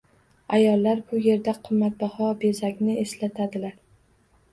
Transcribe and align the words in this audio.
Ayollar 0.57 1.01
bu 1.11 1.19
yerda 1.25 1.53
qimmatbaho 1.67 2.29
bezakni 2.45 2.97
eslatadilar. 3.03 3.77